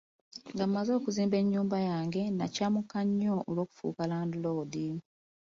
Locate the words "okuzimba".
0.99-1.35